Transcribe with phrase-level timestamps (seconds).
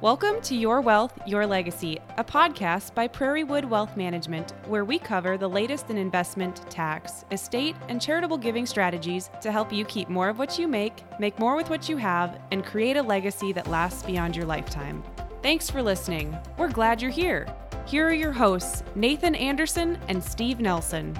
[0.00, 5.36] Welcome to Your Wealth, Your Legacy, a podcast by Prairiewood Wealth Management, where we cover
[5.36, 10.28] the latest in investment, tax, estate, and charitable giving strategies to help you keep more
[10.28, 13.66] of what you make, make more with what you have, and create a legacy that
[13.66, 15.02] lasts beyond your lifetime.
[15.42, 16.38] Thanks for listening.
[16.56, 17.52] We're glad you're here.
[17.84, 21.18] Here are your hosts, Nathan Anderson and Steve Nelson.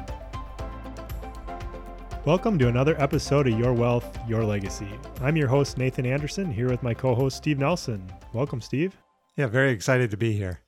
[2.29, 4.91] Welcome to another episode of Your Wealth, Your Legacy.
[5.23, 8.07] I'm your host, Nathan Anderson, here with my co host, Steve Nelson.
[8.35, 8.99] Welcome, Steve.
[9.37, 10.61] Yeah, very excited to be here.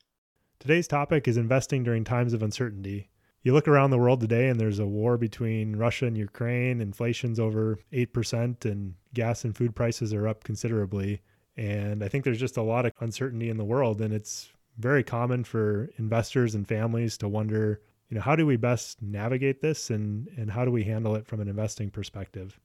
[0.59, 3.10] Today's topic is investing during times of uncertainty.
[3.42, 6.80] You look around the world today, and there's a war between Russia and Ukraine.
[6.80, 11.20] Inflation's over 8%, and gas and food prices are up considerably.
[11.59, 14.48] And I think there's just a lot of uncertainty in the world, and it's
[14.79, 19.60] very common for investors and families to wonder you know, how do we best navigate
[19.60, 22.59] this and and how do we handle it from an investing perspective?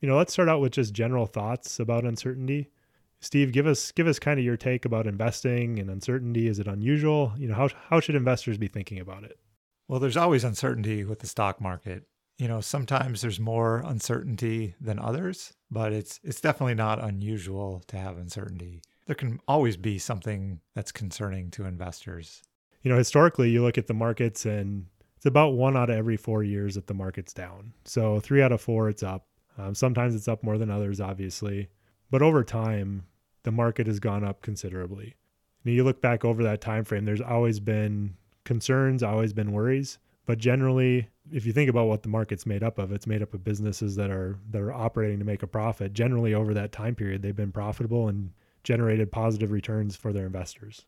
[0.00, 2.70] You know, let's start out with just general thoughts about uncertainty.
[3.20, 6.48] Steve, give us give us kind of your take about investing and uncertainty.
[6.48, 7.34] Is it unusual?
[7.36, 9.38] You know, how how should investors be thinking about it?
[9.88, 12.04] Well, there's always uncertainty with the stock market.
[12.38, 17.98] You know, sometimes there's more uncertainty than others, but it's it's definitely not unusual to
[17.98, 18.80] have uncertainty.
[19.04, 22.42] There can always be something that's concerning to investors
[22.82, 26.16] you know, historically, you look at the markets and it's about one out of every
[26.16, 27.72] four years that the market's down.
[27.84, 29.26] So three out of four, it's up.
[29.56, 31.68] Um, sometimes it's up more than others, obviously.
[32.10, 33.04] But over time,
[33.42, 35.16] the market has gone up considerably.
[35.64, 39.98] Know, you look back over that time frame, there's always been concerns, always been worries.
[40.24, 43.34] But generally, if you think about what the market's made up of, it's made up
[43.34, 45.92] of businesses that are that are operating to make a profit.
[45.94, 48.30] Generally, over that time period, they've been profitable and
[48.62, 50.84] generated positive returns for their investors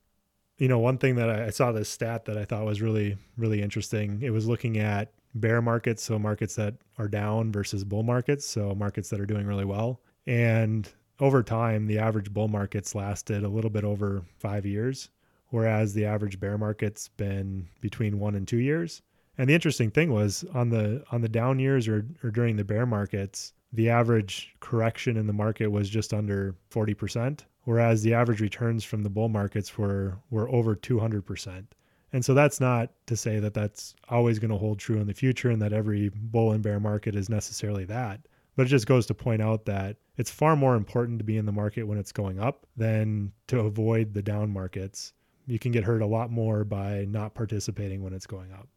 [0.61, 3.63] you know, one thing that I, saw this stat that I thought was really, really
[3.63, 4.21] interesting.
[4.23, 8.75] It was looking at bear markets, so markets that are down versus bull markets, so
[8.75, 10.03] markets that are doing really well.
[10.27, 10.87] And
[11.19, 15.09] over time, the average bull markets lasted a little bit over five years,
[15.49, 19.01] whereas the average bear market's been between one and two years.
[19.39, 22.65] And the interesting thing was on the on the down years or, or during the
[22.65, 28.41] bear markets, the average correction in the market was just under 40% whereas the average
[28.41, 31.65] returns from the bull markets were were over 200%.
[32.13, 35.15] And so that's not to say that that's always going to hold true in the
[35.15, 38.21] future and that every bull and bear market is necessarily that.
[38.57, 41.47] But it just goes to point out that it's far more important to be in
[41.47, 45.13] the market when it's going up than to avoid the down markets.
[45.47, 48.69] You can get hurt a lot more by not participating when it's going up.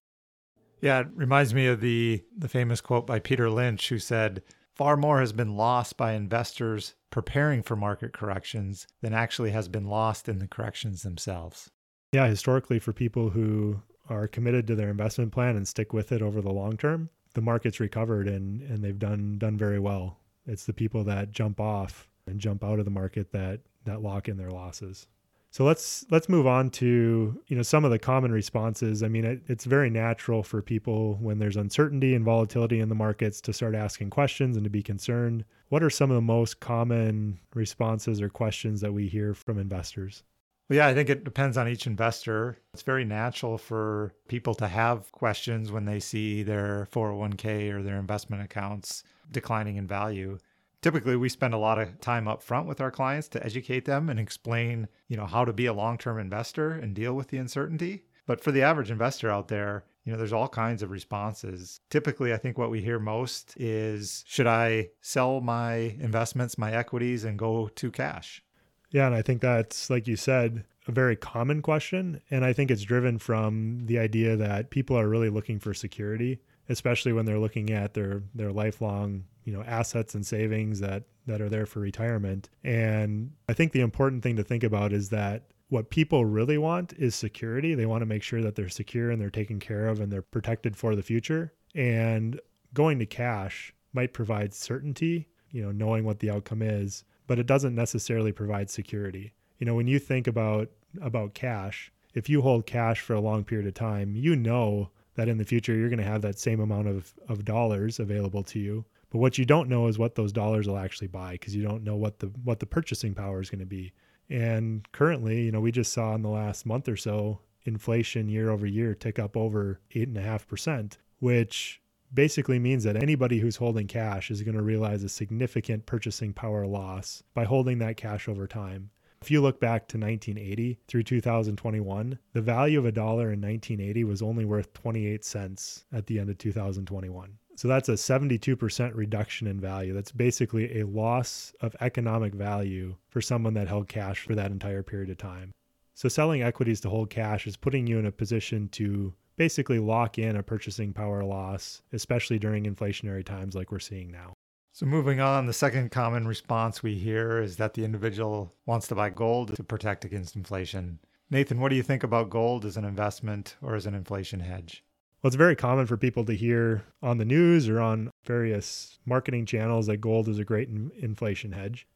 [0.79, 4.95] Yeah, it reminds me of the the famous quote by Peter Lynch who said, "Far
[4.95, 10.27] more has been lost by investors preparing for market corrections than actually has been lost
[10.27, 11.69] in the corrections themselves.
[12.11, 16.23] Yeah, historically, for people who are committed to their investment plan and stick with it
[16.23, 20.17] over the long term, the market's recovered and, and they've done done very well.
[20.47, 24.27] It's the people that jump off and jump out of the market that that lock
[24.27, 25.05] in their losses.
[25.53, 29.03] So let's let's move on to you know some of the common responses.
[29.03, 32.95] I mean, it, it's very natural for people when there's uncertainty and volatility in the
[32.95, 35.45] markets to start asking questions and to be concerned.
[35.69, 40.23] What are some of the most common responses or questions that we hear from investors?
[40.69, 42.57] Well, yeah, I think it depends on each investor.
[42.73, 47.99] It's very natural for people to have questions when they see their 401k or their
[47.99, 50.39] investment accounts declining in value
[50.83, 54.09] typically we spend a lot of time up front with our clients to educate them
[54.09, 58.03] and explain you know how to be a long-term investor and deal with the uncertainty.
[58.25, 61.79] But for the average investor out there you know there's all kinds of responses.
[61.89, 67.23] Typically i think what we hear most is should i sell my investments my equities
[67.23, 68.43] and go to cash?
[68.91, 72.21] Yeah and i think that's like you said a very common question.
[72.29, 76.41] And i think it's driven from the idea that people are really looking for security
[76.69, 81.41] especially when they're looking at their their lifelong you know assets and savings that that
[81.41, 82.49] are there for retirement.
[82.63, 86.93] And i think the important thing to think about is that what people really want
[86.93, 87.73] is security.
[87.73, 90.21] They want to make sure that they're secure and they're taken care of and they're
[90.21, 91.53] protected for the future.
[91.73, 92.39] And
[92.73, 97.47] going to cash might provide certainty you know knowing what the outcome is but it
[97.47, 99.33] doesn't necessarily provide security.
[99.59, 100.69] You know when you think about
[101.01, 105.29] about cash if you hold cash for a long period of time you know that
[105.29, 108.59] in the future you're going to have that same amount of, of dollars available to
[108.59, 111.61] you but what you don't know is what those dollars will actually buy because you
[111.61, 113.93] don't know what the what the purchasing power is going to be.
[114.27, 118.49] And currently, you know, we just saw in the last month or so inflation year
[118.49, 121.79] over year tick up over eight and a half percent, which
[122.11, 126.65] basically means that anybody who's holding cash is going to realize a significant purchasing power
[126.65, 128.89] loss by holding that cash over time.
[129.21, 134.03] If you look back to 1980 through 2021, the value of a dollar in 1980
[134.05, 137.37] was only worth 28 cents at the end of 2021.
[137.55, 139.93] So that's a 72% reduction in value.
[139.93, 144.83] That's basically a loss of economic value for someone that held cash for that entire
[144.83, 145.51] period of time.
[145.93, 150.17] So selling equities to hold cash is putting you in a position to basically lock
[150.17, 154.33] in a purchasing power loss, especially during inflationary times like we're seeing now.
[154.75, 158.95] So, moving on, the second common response we hear is that the individual wants to
[158.95, 160.97] buy gold to protect against inflation.
[161.29, 164.83] Nathan, what do you think about gold as an investment or as an inflation hedge?
[165.23, 169.45] Well, it's very common for people to hear on the news or on various marketing
[169.45, 171.87] channels that gold is a great in- inflation hedge.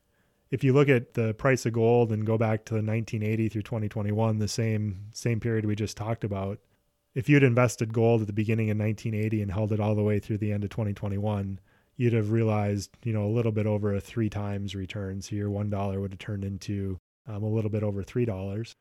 [0.49, 4.39] If you look at the price of gold and go back to 1980 through 2021,
[4.39, 6.59] the same same period we just talked about,
[7.15, 10.19] if you'd invested gold at the beginning of 1980 and held it all the way
[10.19, 11.59] through the end of 2021,
[11.97, 15.21] you'd have realized, you know, a little bit over a three times return.
[15.21, 16.97] So your one dollar would have turned into
[17.27, 18.73] um, a little bit over three dollars.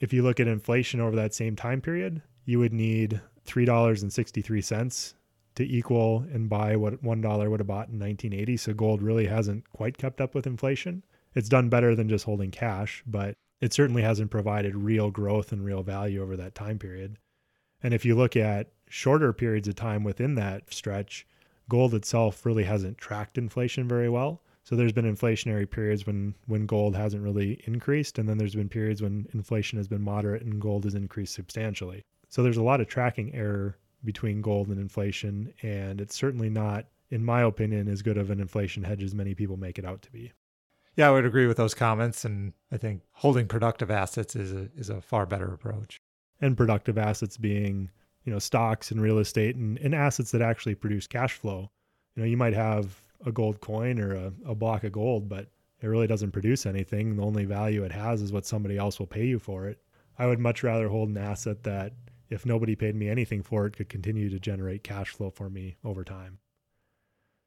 [0.00, 4.02] If you look at inflation over that same time period, you would need three dollars
[4.02, 5.14] and sixty three cents
[5.56, 8.56] to equal and buy what one dollar would have bought in 1980.
[8.56, 11.02] So gold really hasn't quite kept up with inflation.
[11.34, 15.64] It's done better than just holding cash, but it certainly hasn't provided real growth and
[15.64, 17.18] real value over that time period.
[17.82, 21.26] And if you look at shorter periods of time within that stretch,
[21.68, 24.42] gold itself really hasn't tracked inflation very well.
[24.64, 28.68] So there's been inflationary periods when when gold hasn't really increased and then there's been
[28.68, 32.02] periods when inflation has been moderate and gold has increased substantially.
[32.30, 36.86] So there's a lot of tracking error between gold and inflation and it's certainly not
[37.10, 40.00] in my opinion as good of an inflation hedge as many people make it out
[40.02, 40.32] to be.
[40.96, 44.68] Yeah, I would agree with those comments and I think holding productive assets is a
[44.76, 46.00] is a far better approach.
[46.40, 47.90] And productive assets being
[48.24, 51.70] you know stocks and real estate and, and assets that actually produce cash flow.
[52.14, 55.48] You know you might have a gold coin or a, a block of gold but
[55.82, 57.16] it really doesn't produce anything.
[57.16, 59.78] The only value it has is what somebody else will pay you for it.
[60.18, 61.94] I would much rather hold an asset that
[62.30, 65.76] if nobody paid me anything for it could continue to generate cash flow for me
[65.84, 66.38] over time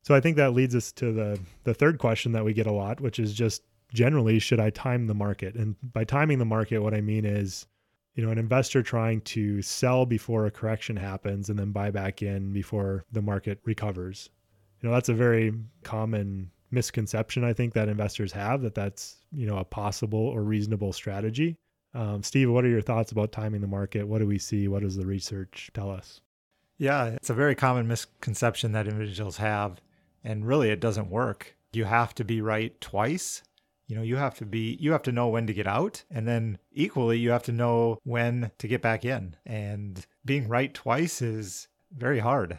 [0.01, 2.71] so i think that leads us to the the third question that we get a
[2.71, 3.63] lot which is just
[3.94, 7.68] generally should i time the market and by timing the market what i mean is
[8.15, 12.21] you know, an investor trying to sell before a correction happens and then buy back
[12.21, 14.30] in before the market recovers.
[14.81, 15.53] You know, that's a very
[15.83, 20.94] common misconception I think that investors have that that's, you know, a possible or reasonable
[20.94, 21.57] strategy.
[21.94, 24.07] Um, Steve, what are your thoughts about timing the market?
[24.07, 24.68] What do we see?
[24.68, 26.22] What does the research tell us?
[26.78, 29.80] Yeah, it's a very common misconception that individuals have.
[30.24, 31.56] And really, it doesn't work.
[31.72, 33.44] You have to be right twice
[33.88, 36.28] you know you have to be you have to know when to get out and
[36.28, 41.22] then equally you have to know when to get back in and being right twice
[41.22, 42.57] is very hard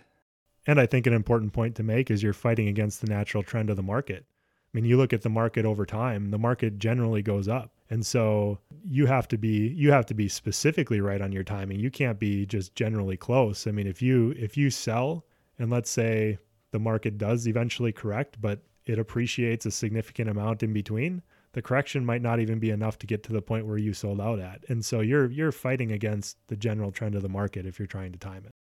[0.67, 3.71] and i think an important point to make is you're fighting against the natural trend
[3.71, 7.23] of the market i mean you look at the market over time the market generally
[7.23, 11.33] goes up and so you have to be you have to be specifically right on
[11.33, 15.25] your timing you can't be just generally close i mean if you if you sell
[15.59, 16.39] and let's say
[16.71, 21.23] the market does eventually correct but it appreciates a significant amount in between,
[21.53, 24.21] the correction might not even be enough to get to the point where you sold
[24.21, 24.65] out at.
[24.69, 28.13] And so you're you're fighting against the general trend of the market if you're trying
[28.13, 28.53] to time it.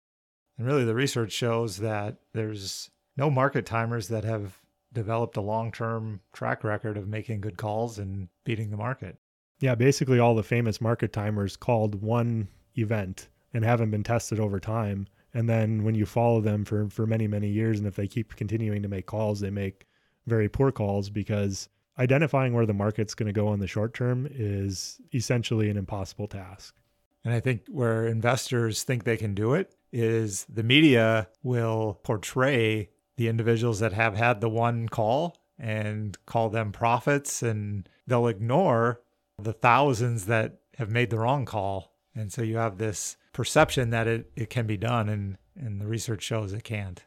[0.58, 4.60] And really the research shows that there's no market timers that have
[4.94, 9.18] developed a long-term track record of making good calls and beating the market.
[9.64, 14.60] Yeah, basically all the famous market timers called one event and haven't been tested over
[14.60, 15.08] time.
[15.34, 18.36] And then when you follow them for, for many, many years, and if they keep
[18.36, 19.88] continuing to make calls, they make
[20.28, 24.28] very poor calls because identifying where the market's going to go in the short term
[24.30, 26.76] is essentially an impossible task.
[27.24, 32.90] And I think where investors think they can do it is the media will portray
[33.16, 39.00] the individuals that have had the one call and call them prophets, and they'll ignore
[39.42, 41.94] the thousands that have made the wrong call.
[42.16, 45.88] And so you have this perception that it, it can be done, and, and the
[45.88, 47.04] research shows it can't.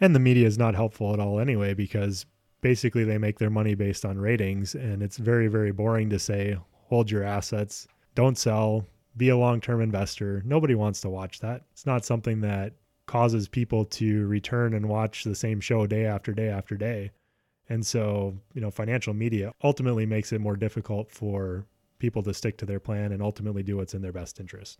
[0.00, 2.26] And the media is not helpful at all anyway, because
[2.64, 6.56] basically they make their money based on ratings and it's very very boring to say
[6.88, 7.86] hold your assets.
[8.14, 8.86] Don't sell.
[9.18, 10.42] Be a long-term investor.
[10.46, 11.62] Nobody wants to watch that.
[11.72, 12.72] It's not something that
[13.06, 17.10] causes people to return and watch the same show day after day after day
[17.68, 21.66] and so you know financial media ultimately makes it more difficult for
[21.98, 24.78] people to stick to their plan and ultimately do what's in their best interest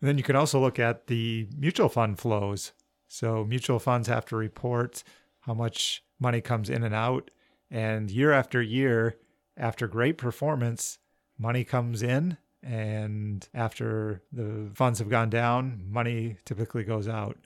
[0.00, 2.72] and then you can also look at the mutual fund flows
[3.08, 5.04] so mutual funds have to report
[5.40, 7.30] how much money comes in and out.
[7.70, 9.18] And year after year,
[9.56, 10.98] after great performance,
[11.38, 12.38] money comes in.
[12.62, 17.36] And after the funds have gone down, money typically goes out.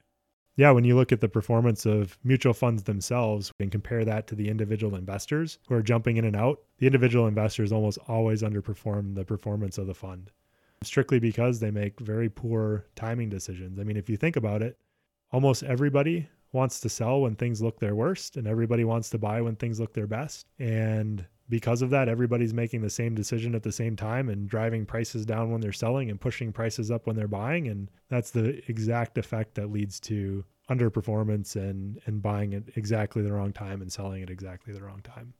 [0.59, 4.35] Yeah, when you look at the performance of mutual funds themselves and compare that to
[4.35, 9.15] the individual investors who are jumping in and out, the individual investors almost always underperform
[9.15, 10.33] the performance of the fund
[10.83, 13.79] strictly because they make very poor timing decisions.
[13.79, 14.77] I mean, if you think about it,
[15.31, 19.41] almost everybody wants to sell when things look their worst and everybody wants to buy
[19.41, 20.49] when things look their best.
[20.59, 24.85] And because of that, everybody's making the same decision at the same time and driving
[24.85, 27.69] prices down when they're selling and pushing prices up when they're buying.
[27.69, 33.33] And that's the exact effect that leads to underperformance and, and buying at exactly the
[33.33, 35.33] wrong time and selling at exactly the wrong time.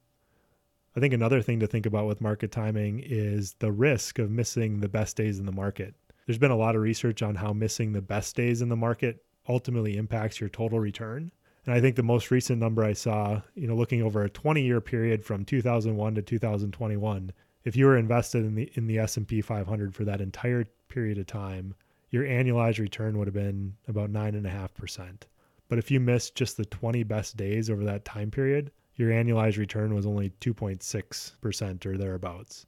[0.95, 4.79] I think another thing to think about with market timing is the risk of missing
[4.79, 5.93] the best days in the market.
[6.25, 9.23] There's been a lot of research on how missing the best days in the market
[9.47, 11.31] ultimately impacts your total return.
[11.69, 14.63] And I think the most recent number I saw, you know, looking over a 20
[14.63, 17.31] year period from 2001 to 2021,
[17.63, 21.27] if you were invested in the in the S&P 500 for that entire period of
[21.27, 21.75] time,
[22.09, 25.27] your annualized return would have been about nine and a half percent.
[25.67, 29.59] But if you missed just the 20 best days over that time period, your annualized
[29.59, 32.65] return was only 2.6% or thereabouts.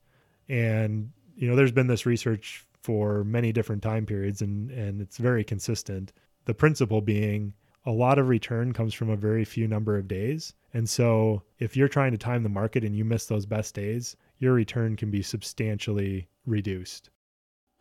[0.48, 5.16] And you know, there's been this research for many different time periods and and it's
[5.16, 6.12] very consistent.
[6.44, 10.54] The principle being a lot of return comes from a very few number of days.
[10.72, 14.16] And so if you're trying to time the market and you miss those best days,
[14.38, 17.10] your return can be substantially reduced.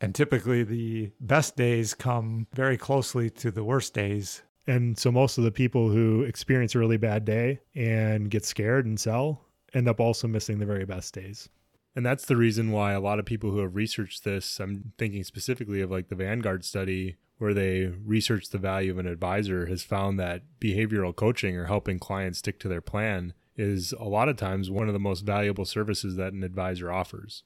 [0.01, 4.41] And typically the best days come very closely to the worst days.
[4.67, 8.85] And so most of the people who experience a really bad day and get scared
[8.85, 11.49] and sell end up also missing the very best days.
[11.95, 15.23] And that's the reason why a lot of people who have researched this, I'm thinking
[15.23, 19.83] specifically of like the Vanguard study, where they researched the value of an advisor, has
[19.83, 24.37] found that behavioral coaching or helping clients stick to their plan is a lot of
[24.37, 27.43] times one of the most valuable services that an advisor offers.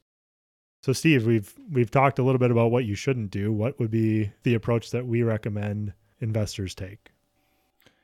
[0.83, 3.51] So Steve, we've we've talked a little bit about what you shouldn't do.
[3.51, 7.11] What would be the approach that we recommend investors take?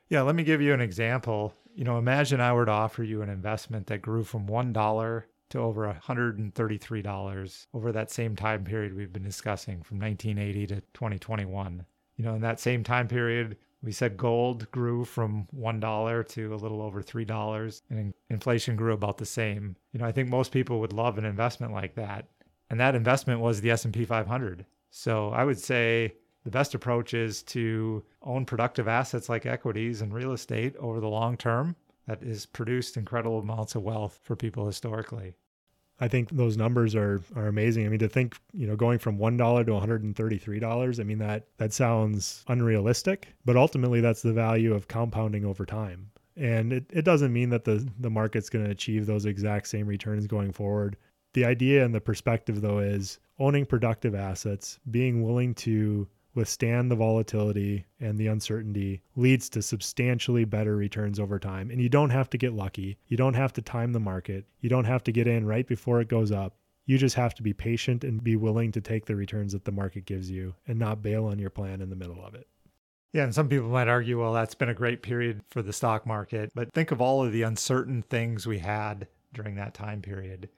[0.08, 1.54] Yeah, let me give you an example.
[1.74, 5.22] You know, imagine I were to offer you an investment that grew from $1
[5.52, 11.84] to over $133 over that same time period we've been discussing from 1980 to 2021.
[12.16, 16.56] You know, in that same time period, we said gold grew from $1 to a
[16.56, 19.76] little over $3 and inflation grew about the same.
[19.92, 22.28] You know, I think most people would love an investment like that.
[22.70, 24.64] And that investment was the S&P 500.
[24.90, 30.12] So, I would say the best approach is to own productive assets like equities and
[30.12, 34.66] real estate over the long term that has produced incredible amounts of wealth for people
[34.66, 35.34] historically.
[36.02, 37.86] I think those numbers are are amazing.
[37.86, 40.36] I mean, to think, you know, going from one dollar to one hundred and thirty
[40.36, 40.98] three dollars.
[40.98, 46.10] I mean, that that sounds unrealistic, but ultimately, that's the value of compounding over time.
[46.36, 49.86] And it, it doesn't mean that the the market's going to achieve those exact same
[49.86, 50.96] returns going forward.
[51.34, 56.96] The idea and the perspective, though, is owning productive assets, being willing to withstand the
[56.96, 61.70] volatility and the uncertainty leads to substantially better returns over time.
[61.70, 62.98] And you don't have to get lucky.
[63.06, 64.46] You don't have to time the market.
[64.60, 66.56] You don't have to get in right before it goes up.
[66.86, 69.72] You just have to be patient and be willing to take the returns that the
[69.72, 72.48] market gives you and not bail on your plan in the middle of it.
[73.12, 76.06] Yeah, and some people might argue, well, that's been a great period for the stock
[76.06, 76.50] market.
[76.54, 80.48] But think of all of the uncertain things we had during that time period.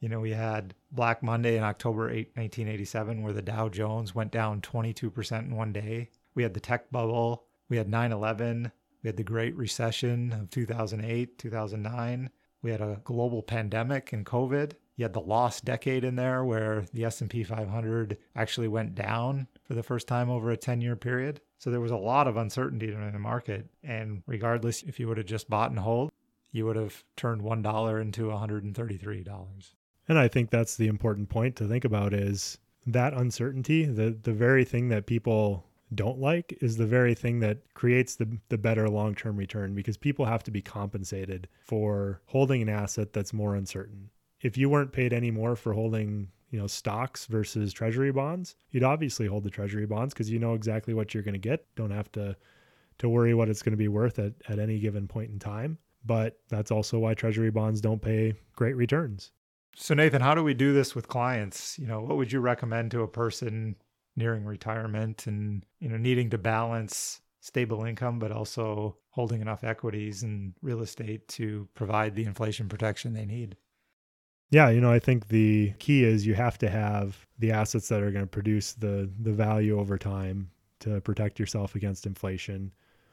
[0.00, 4.32] You know, we had Black Monday in October 8, 1987, where the Dow Jones went
[4.32, 6.08] down 22% in one day.
[6.34, 7.44] We had the tech bubble.
[7.68, 8.72] We had 9 11.
[9.02, 12.30] We had the Great Recession of 2008, 2009.
[12.62, 14.72] We had a global pandemic and COVID.
[14.96, 19.74] You had the lost decade in there where the S&P 500 actually went down for
[19.74, 21.40] the first time over a 10-year period.
[21.58, 25.18] So there was a lot of uncertainty in the market and regardless if you would
[25.18, 26.10] have just bought and hold,
[26.52, 29.74] you would have turned $1 into $133.
[30.10, 34.32] And I think that's the important point to think about is that uncertainty, the the
[34.32, 35.64] very thing that people
[35.94, 40.24] don't like is the very thing that creates the the better long-term return because people
[40.24, 44.10] have to be compensated for holding an asset that's more uncertain.
[44.40, 48.82] If you weren't paid any more for holding, you know, stocks versus treasury bonds, you'd
[48.82, 51.64] obviously hold the treasury bonds because you know exactly what you're going to get.
[51.76, 52.34] Don't have to
[52.98, 55.78] to worry what it's going to be worth at, at any given point in time.
[56.04, 59.30] But that's also why treasury bonds don't pay great returns.
[59.76, 61.78] So Nathan, how do we do this with clients?
[61.78, 63.76] You know, what would you recommend to a person
[64.16, 70.22] nearing retirement and, you know, needing to balance stable income but also holding enough equities
[70.22, 73.56] and real estate to provide the inflation protection they need?
[74.50, 78.02] Yeah, you know, I think the key is you have to have the assets that
[78.02, 80.50] are going to produce the the value over time
[80.80, 82.72] to protect yourself against inflation.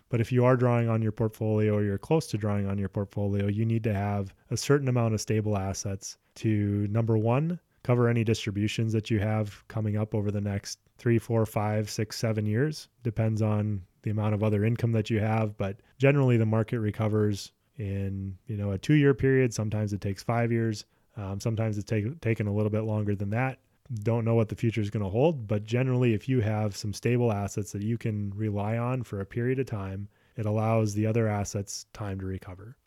[0.10, 2.90] But if you are drawing on your portfolio or you're close to drawing on your
[2.90, 8.08] portfolio, you need to have a certain amount of stable assets to number one, cover
[8.08, 12.46] any distributions that you have coming up over the next three, four, five, six, seven
[12.46, 12.88] years.
[13.04, 15.58] Depends on the amount of other income that you have.
[15.58, 19.54] But generally, the market recovers in you know a two year period.
[19.54, 20.86] Sometimes it takes five years.
[21.18, 23.58] Um, sometimes it's take, taken a little bit longer than that
[23.94, 25.48] don't know what the future is going to hold.
[25.48, 29.26] But generally, if you have some stable assets that you can rely on for a
[29.26, 32.78] period of time, it allows the other assets time to recover.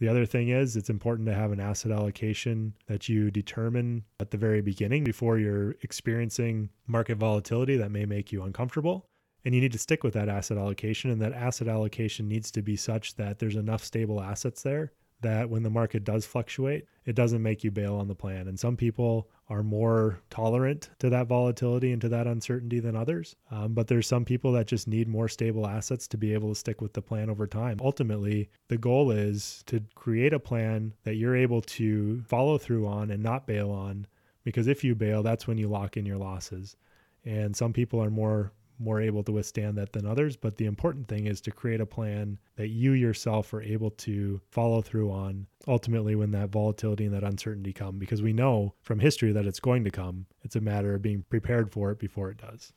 [0.00, 4.30] The other thing is, it's important to have an asset allocation that you determine at
[4.30, 9.06] the very beginning before you're experiencing market volatility that may make you uncomfortable.
[9.44, 12.62] And you need to stick with that asset allocation, and that asset allocation needs to
[12.62, 17.16] be such that there's enough stable assets there that when the market does fluctuate, it
[17.16, 18.48] doesn't make you bail on the plan.
[18.48, 23.34] And some people are more tolerant to that volatility and to that uncertainty than others.
[23.50, 26.58] Um, but there's some people that just need more stable assets to be able to
[26.58, 27.78] stick with the plan over time.
[27.80, 33.10] Ultimately, the goal is to create a plan that you're able to follow through on
[33.10, 34.06] and not bail on.
[34.44, 36.76] Because if you bail, that's when you lock in your losses.
[37.24, 40.36] And some people are more more able to withstand that than others.
[40.36, 44.40] But the important thing is to create a plan that you yourself are able to
[44.50, 49.00] follow through on ultimately when that volatility and that uncertainty come, because we know from
[49.00, 50.26] history that it's going to come.
[50.42, 52.72] It's a matter of being prepared for it before it does.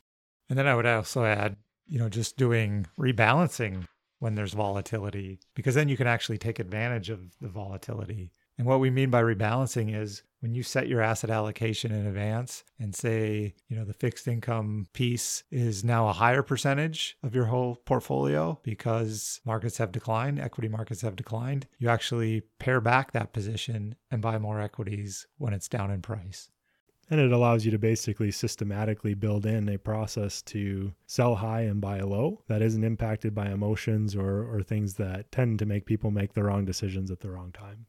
[0.48, 1.56] And then I would also add,
[1.86, 3.86] you know, just doing rebalancing
[4.18, 8.32] when there's volatility, because then you can actually take advantage of the volatility.
[8.58, 12.64] And what we mean by rebalancing is when you set your asset allocation in advance
[12.78, 17.46] and say, you know, the fixed income piece is now a higher percentage of your
[17.46, 23.32] whole portfolio because markets have declined, equity markets have declined, you actually pare back that
[23.32, 26.50] position and buy more equities when it's down in price.
[27.08, 31.80] And it allows you to basically systematically build in a process to sell high and
[31.80, 36.10] buy low that isn't impacted by emotions or, or things that tend to make people
[36.10, 37.86] make the wrong decisions at the wrong time.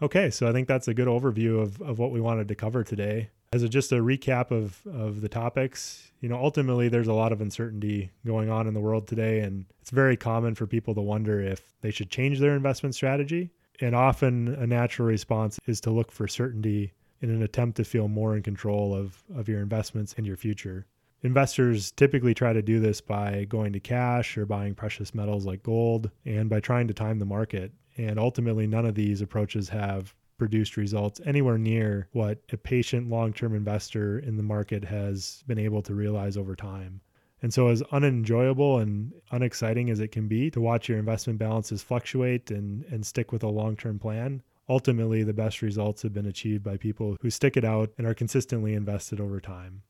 [0.00, 2.84] Okay, so I think that's a good overview of, of what we wanted to cover
[2.84, 3.30] today.
[3.52, 7.32] As a, just a recap of, of the topics, you know, ultimately there's a lot
[7.32, 11.00] of uncertainty going on in the world today, and it's very common for people to
[11.00, 13.50] wonder if they should change their investment strategy.
[13.80, 18.06] And often a natural response is to look for certainty in an attempt to feel
[18.06, 20.86] more in control of, of your investments and your future.
[21.22, 25.64] Investors typically try to do this by going to cash or buying precious metals like
[25.64, 27.72] gold and by trying to time the market.
[27.98, 33.32] And ultimately, none of these approaches have produced results anywhere near what a patient long
[33.32, 37.00] term investor in the market has been able to realize over time.
[37.42, 41.82] And so, as unenjoyable and unexciting as it can be to watch your investment balances
[41.82, 46.26] fluctuate and, and stick with a long term plan, ultimately the best results have been
[46.26, 49.82] achieved by people who stick it out and are consistently invested over time.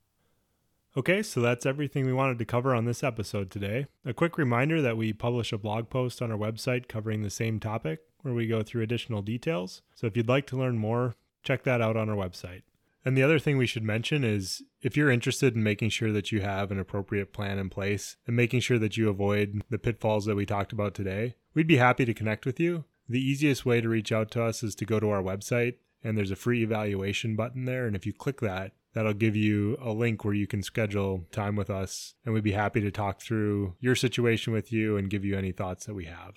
[0.96, 3.86] Okay, so that's everything we wanted to cover on this episode today.
[4.04, 7.60] A quick reminder that we publish a blog post on our website covering the same
[7.60, 9.82] topic where we go through additional details.
[9.94, 12.62] So if you'd like to learn more, check that out on our website.
[13.04, 16.32] And the other thing we should mention is if you're interested in making sure that
[16.32, 20.24] you have an appropriate plan in place and making sure that you avoid the pitfalls
[20.24, 22.84] that we talked about today, we'd be happy to connect with you.
[23.08, 26.16] The easiest way to reach out to us is to go to our website and
[26.16, 27.86] there's a free evaluation button there.
[27.86, 31.56] And if you click that, that'll give you a link where you can schedule time
[31.56, 35.24] with us and we'd be happy to talk through your situation with you and give
[35.24, 36.34] you any thoughts that we have.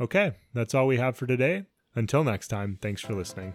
[0.00, 1.66] Okay, that's all we have for today.
[1.94, 3.54] Until next time, thanks for listening.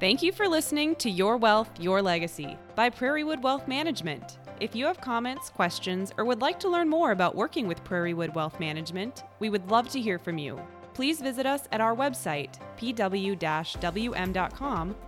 [0.00, 4.38] Thank you for listening to Your Wealth, Your Legacy by Prairiewood Wealth Management.
[4.60, 8.34] If you have comments, questions, or would like to learn more about working with Prairiewood
[8.34, 10.60] Wealth Management, we would love to hear from you
[10.98, 13.36] please visit us at our website, pw-wm.com,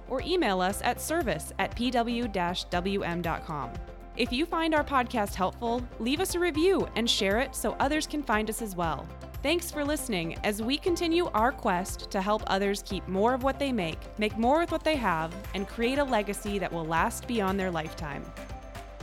[0.08, 3.72] or email us at service at pw-wm.com.
[4.16, 8.06] If you find our podcast helpful, leave us a review and share it so others
[8.06, 9.04] can find us as well.
[9.42, 13.58] Thanks for listening as we continue our quest to help others keep more of what
[13.58, 17.26] they make, make more with what they have, and create a legacy that will last
[17.26, 18.24] beyond their lifetime.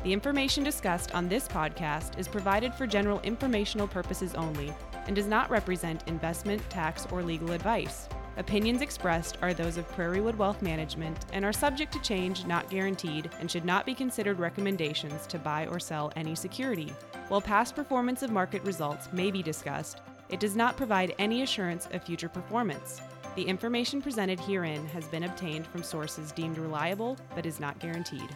[0.05, 4.73] The information discussed on this podcast is provided for general informational purposes only
[5.07, 8.07] and does not represent investment, tax, or legal advice.
[8.37, 13.31] Opinions expressed are those of Prairiewood Wealth Management and are subject to change, not guaranteed,
[13.39, 16.93] and should not be considered recommendations to buy or sell any security.
[17.29, 21.87] While past performance of market results may be discussed, it does not provide any assurance
[21.93, 23.01] of future performance.
[23.35, 28.35] The information presented herein has been obtained from sources deemed reliable but is not guaranteed.